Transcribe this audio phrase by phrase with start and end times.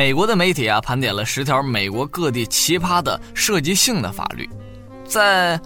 [0.00, 4.48] 美国的媒体啊盘点了十条美国各地奇葩的涉及性的法律，
[5.04, 5.60] 在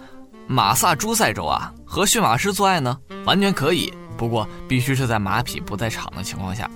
[0.45, 6.69] 马萨诸塞州啊，和驯马师做爱呢完全可以，不过必须是在马匹不在场的情况下。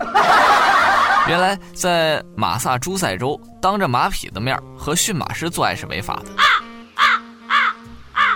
[1.27, 6.31] 原来在马萨诸塞州，当着马匹的面和驯马师做爱是违法的。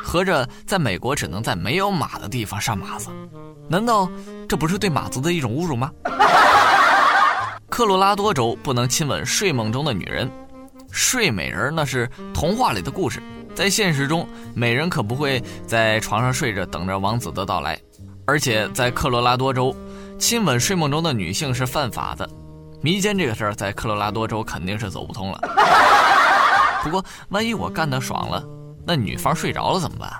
[0.04, 3.08] 合着在美国只能在没有马的地方上马子，
[3.70, 4.06] 难道
[4.50, 5.90] 这不是对马子的一种侮辱吗？
[7.74, 10.32] 科罗拉多州不能亲吻睡梦中的女人，
[10.92, 13.20] 睡美人那是童话里的故事，
[13.56, 17.76] 在现实中美人可不会在床上睡着等着王子的到来，
[18.28, 19.76] 而且在科罗拉多州，
[20.20, 22.30] 亲吻睡梦中的女性是犯法的。
[22.80, 25.40] 迷奸这个事儿在科罗拉多州肯定是走不通了。
[26.84, 28.44] 不过万一我干得爽了，
[28.86, 30.12] 那女方睡着了怎么办？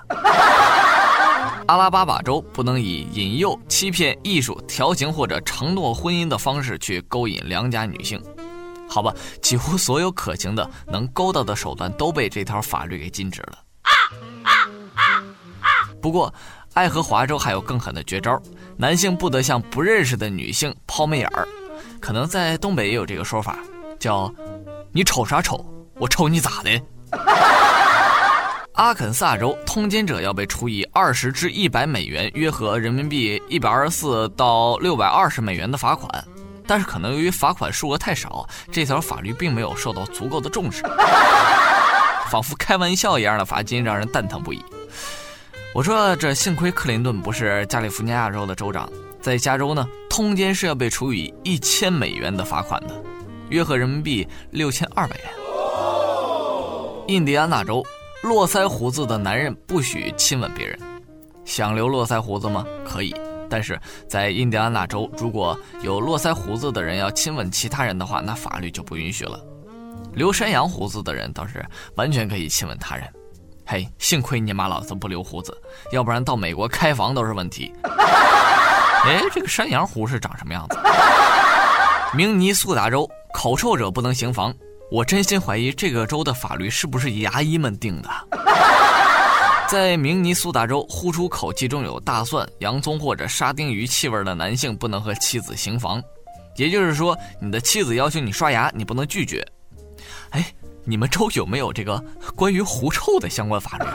[1.66, 8.22] 阿拉巴马州不能以引诱、欺骗、艺术、调情或者承诺婚姻的方式去勾引良家女性。
[8.86, 13.58] 好吧，几乎所有可行的能勾到的手段都被这条法律给禁止了。
[16.02, 16.32] 不过，
[16.74, 18.38] 爱荷华州还有更狠的绝招：
[18.76, 21.48] 男性不得向不认识的女性抛媚眼儿。
[21.98, 23.58] 可能在东北也有这个说法，
[23.98, 24.32] 叫
[24.92, 26.70] “你瞅啥瞅，我瞅你咋的”。
[28.74, 36.10] 阿肯萨州通奸者要被处以二十至一百美元，约合人民币一百二十四到六百二十美元的罚款。
[36.66, 40.82] 但是可能由于罚款数额太少，这条法律并没有受到足够的重视，
[42.28, 44.60] 仿佛开玩笑一样的罚金让人蛋疼不已。
[45.72, 48.88] 我说这幸亏克林顿不是加利福尼亚州的州长。
[49.20, 52.94] 在加州呢，通奸是要被处以一千美元的罚款的，
[53.50, 55.26] 约合人民币六千二百元。
[57.06, 57.84] 印第安纳州，
[58.24, 60.78] 络腮胡子的男人不许亲吻别人。
[61.44, 62.64] 想留络腮胡子吗？
[62.82, 63.14] 可以，
[63.50, 69.38] 但是在印第安纳州，如果有络腮胡子的人要亲吻其他人的话，那法律就不允许了。
[70.14, 71.62] 留山羊胡子的人倒是
[71.96, 73.06] 完全可以亲吻他人。
[73.66, 75.54] 嘿，幸亏你妈老子不留胡子，
[75.92, 77.70] 要不然到美国开房都是问题。
[79.04, 80.78] 哎，这个山羊胡是长什么样子？
[82.16, 84.54] 明尼苏达州口臭者不能行房，
[84.94, 88.08] 我真心怀疑这个州的法律是不是牙医们定的。
[89.66, 96.00] 在明尼苏达州，呼出口气中有大蒜、洋葱或者沙丁鱼气味的男性不能和妻子行房，
[96.54, 99.44] 也就是说，你的妻子要求你刷牙，你不能拒绝。
[100.30, 102.00] 哎，你们州有没有这个
[102.36, 103.86] 关于狐臭的相关法律？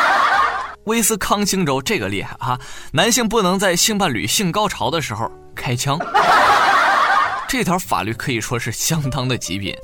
[0.84, 2.60] 威斯康星州这个厉害哈，
[2.92, 5.98] 男性不能在性伴侣性高潮的时候开枪。
[7.48, 9.74] 这条法律可以说是相当的极品。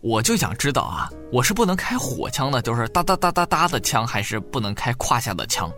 [0.00, 5.68] 我就想知道啊，我是不能开火枪的，就是哒哒哒哒哒的枪，还是不能开胯下的枪？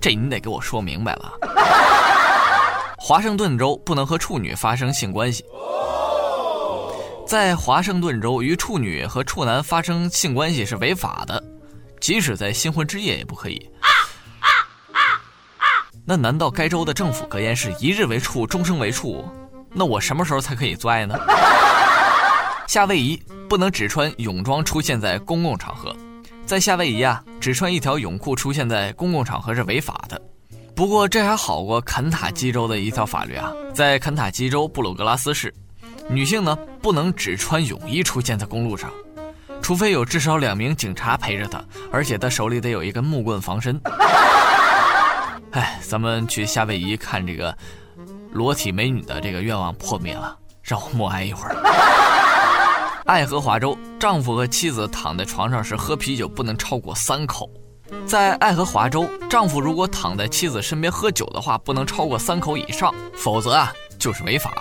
[0.00, 1.32] 这你得给我说明白了。
[2.98, 5.44] 华盛顿州不能和处女发生性关系。
[7.26, 11.42] 在华盛顿州，与处女和处男发生性关系是违法的，
[12.00, 13.70] 即使在新婚之夜也不可以。
[16.06, 19.26] 那难道该州的政府格言是一日为处，终生为处？
[19.72, 21.18] 那我什么时候才可以做爱呢？
[22.66, 25.94] 夏威夷不能只穿泳装出现在公共场合，
[26.46, 30.20] 在夏威夷啊，只穿一条泳裤出现在公共场合是违法的。
[30.74, 35.54] 不过这还好过肯塔基州的一条法律啊，在肯塔基州布鲁格拉斯市，
[36.08, 38.90] 女性呢不能只穿泳衣出现在公路上，
[39.62, 43.80] 除非有至少两名警察陪着她，而且她手里得有一根木棍防身。
[45.52, 47.56] 哎，咱们去夏威夷看这个
[48.32, 51.54] 裸体美女的这个愿望破灭了，让我默哀一会儿。
[53.04, 57.48] 爱荷华州，丈夫和妻子躺在床上时喝啤酒不能超过三口。
[58.06, 64.54] 在爱荷华州，丈夫如果躺在妻子身边喝酒的话，不能超过三口以上，否则啊就是违法。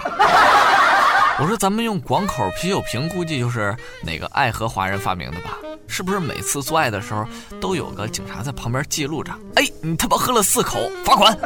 [1.40, 3.74] 我说咱们用广口啤酒瓶，估计就是
[4.04, 5.58] 哪个爱荷华人发明的吧？
[5.88, 7.26] 是不是每次做爱的时候
[7.62, 9.32] 都有个警察在旁边记录着？
[9.56, 11.38] 哎，你他妈喝了四口，罚款！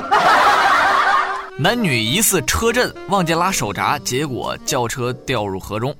[1.59, 5.95] 男女疑似车震忘记拉手闸，结果轿车掉入河中。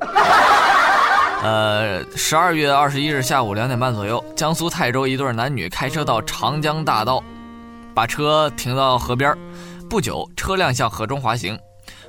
[1.43, 7.23] 呃，十二月二十一日下午两点半左右，江苏泰州一对男女开车到长江大道，
[7.93, 9.37] 把车停到河边，
[9.89, 11.57] 不久车辆向河中滑行，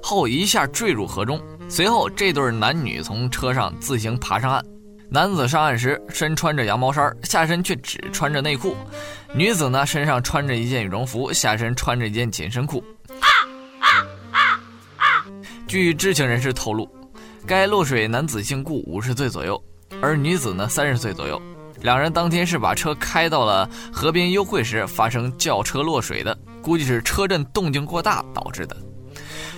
[0.03, 4.65] 后一下坠入河中，随后这对男女从车上自行爬上岸。
[5.11, 8.75] 男子上岸时身穿着羊毛衫，下身却只穿着内裤；
[9.35, 12.83] 女子呢，身上穿着一件羽绒服，下身穿着一件紧身裤。
[13.21, 13.29] 啊
[13.79, 13.89] 啊
[14.33, 14.61] 啊
[14.97, 15.25] 啊
[15.67, 16.87] 据知情人士透露，
[17.49, 19.59] 该落水男子姓顾，五十岁左右，
[20.03, 21.41] 而女子呢三十岁左右。
[21.81, 28.77] 两人当天是把车开到了河边幽会时发生轿车落水的，估计是车震动静过大导致的。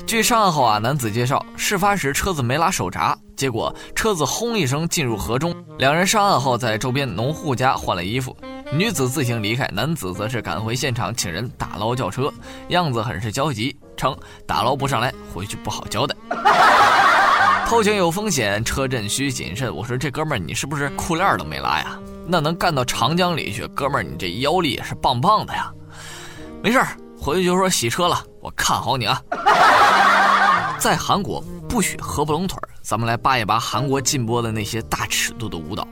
[0.07, 3.19] 据上岸后啊，男子介绍，事发时车子没拉手闸。
[3.35, 8.37] 结果车子轰一声进入河中，两人上岸后在周边农户家换了衣服，
[8.73, 12.33] 女子自行离开，男子则是赶回现场请人打捞轿车，
[12.69, 14.17] 样子很是焦急，称
[14.47, 16.15] 打捞不上来，回去不好交代。
[17.71, 19.73] 偷情有风险，车震需谨慎。
[19.73, 21.97] 我说这哥们儿，你是不是裤链都没拉呀？
[22.27, 25.73] 那能干到长江里去，哥们儿你这腰力也是棒棒的呀。
[26.65, 29.23] 没事儿，回去就说洗车了，我看好你啊。
[30.81, 35.87] 在韩国不许合不拢腿儿，咱们来扒一扒韩国禁播的那些大尺度的舞蹈。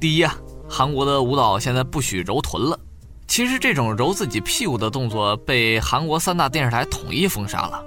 [0.00, 0.34] 第一啊，
[0.66, 2.80] 韩国的舞蹈现在不许揉臀了。
[3.28, 7.84] 其实这种揉自己屁股的动作被韩国三大电视台统一封杀了，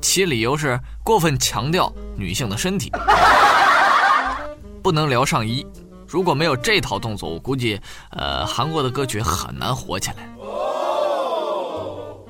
[0.00, 2.90] 其理由是过分强调女性的身体，
[4.82, 5.66] 不能撩上衣。
[6.08, 7.80] 如果没有这套动作，我估计，
[8.10, 10.28] 呃，韩国的歌曲很难火起来。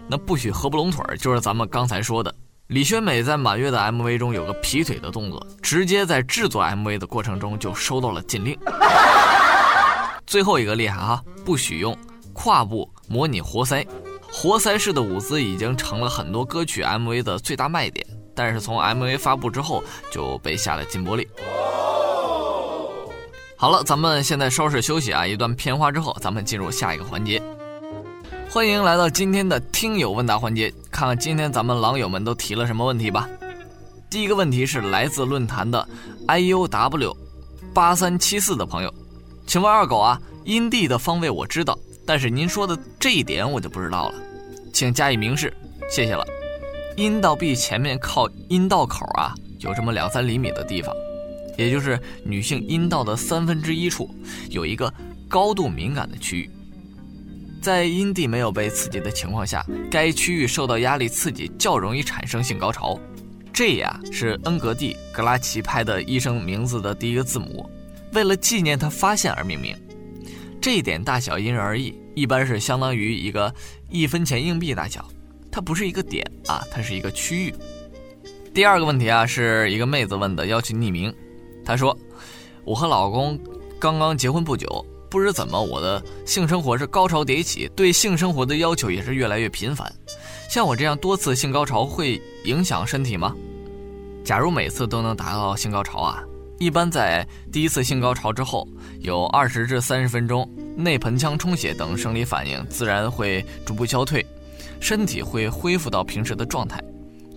[0.09, 2.35] 那不许合不拢腿，就是咱们刚才说的。
[2.69, 8.59] 李宣美在满月的 MV 中有个劈腿的动作，直接在制作 MV 的过程中就收到了禁令。
[10.27, 11.97] 最后一个厉害哈，不许用
[12.33, 13.87] 胯部模拟活塞，
[14.33, 18.05] 活塞式的舞姿已经成了很多歌曲 MV 的最大卖点，
[18.37, 21.27] 但是从 MV 发布之后就被下了禁播令。
[23.57, 27.43] 好了，咱们现在稍事休息啊，一段片花之后，咱们进入下一个环节。
[28.51, 33.27] 欢迎来到今天的听友问答环节，看看今天咱们狼友们都提了什么问题吧。
[34.11, 35.89] 第一个问题是来自论坛的
[36.29, 37.17] iuw
[37.75, 38.95] 八三七四的朋友，
[39.47, 44.15] 请问二狗啊，阴蒂的方位我知道，但是您说的这一点我就不知道了，
[44.73, 45.53] 请加以明示，
[45.91, 46.25] 谢谢了。
[46.97, 50.95] 阴道壁前面靠阴道口啊，有这么两三厘米的地方，
[51.59, 54.09] 也就是女性阴道的三分之一处，
[54.49, 54.93] 有一个
[55.29, 56.51] 高度敏感的区域。
[57.61, 62.99] 在阴蒂没有被刺激的情况下，该区域受到压力刺激较容易产生性高潮。
[63.53, 67.69] 这呀是恩格蒂·格拉奇拍的医生名字的第一个字母，
[68.13, 69.77] 为了纪念他发现而命名。
[70.63, 73.55] 这一点大小因人而异，一般是相当于一个
[73.91, 75.07] 一分钱硬币大小。
[75.57, 77.55] 它不是一个点啊，它是一个区域。
[78.53, 81.11] 第二个问题啊，是一个妹子问的，要求匿名。
[81.65, 81.99] 她说
[82.63, 83.41] ：“我和老公
[83.79, 89.91] 刚刚结婚不久。”不知怎么，我的性生活是高潮迭起，对性生活的要求也是越来越频繁。
[90.51, 93.35] 像我这样多次性高潮会影响身体吗？
[94.23, 96.23] 假如每次都能达到性高潮啊，
[96.59, 98.69] 一般在第一次性高潮之后，
[99.01, 104.27] 有二十至三十分钟内盆腔充血等生理反应自然会逐步消退，
[104.81, 106.83] 身体会恢复到平时的状态。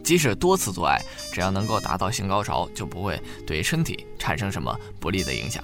[0.04, 1.00] 即使多次做爱，
[1.32, 5.64] 只要能够达到性高潮，就不会对身体产生什么不利的影响。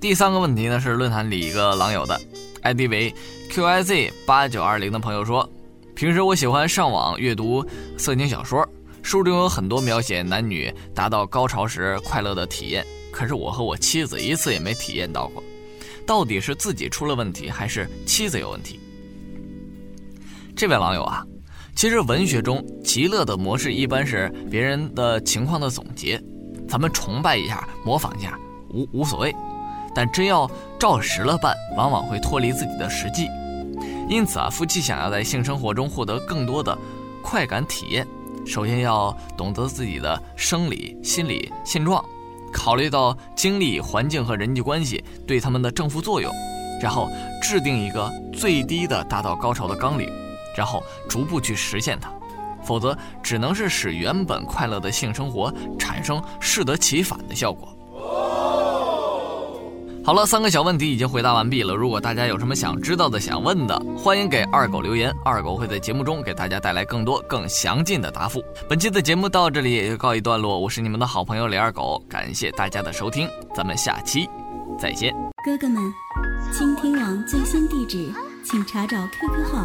[0.00, 2.20] 第三个问题呢，是论坛里一个狼友的
[2.62, 3.14] ，ID 为
[3.50, 5.48] QIZ 八九二零的朋友说，
[5.96, 8.68] 平时我喜欢上网阅读色情小说，
[9.02, 15.42] 书中有很多描写男女达到高潮时快乐的体验，可是我和我妻子一次也没体验到过，
[16.06, 18.78] 到底是自己出了问题，还是妻子有问题？
[20.58, 21.24] 这位网友啊，
[21.76, 26.20] 其实文学中极乐的模式一般是别人的情况的总结，
[26.68, 28.36] 咱们崇拜一下，模仿一下，
[28.70, 29.32] 无无所谓。
[29.94, 33.28] 但真要照实了办，往往会脱离自己的实际。
[34.08, 36.76] 因此啊，夫妻想要在性生活中获得更多的
[37.22, 38.04] 快感体验，
[38.44, 42.04] 首先要懂得自己的生理、心理现状，
[42.52, 46.34] 考虑到经历、环境和人际关系对他们的正负作用，
[46.82, 47.08] 然后
[47.40, 50.10] 制定一个最低的达到高潮的纲领，
[50.58, 52.10] 然后逐步去实现它。
[52.64, 57.68] 否则，只能是使原本快乐的性生活产生适得其反的效果。
[60.04, 61.74] 好了，三个小问题已经回答完毕了。
[61.74, 68.42] 如果大家有什么想知道的、想问的，欢迎给二狗留言，二狗会在节目中给大家带来更多、更详尽的答复。
[68.68, 74.28] 本期的节目到这里也就告一段落，我是你们的好朋友李二狗，感谢大家的收听，咱们下期
[74.78, 75.14] 再见。
[75.44, 75.82] 哥哥们，
[76.52, 78.10] 倾听网最新地址，
[78.44, 79.64] 请查找 QQ 号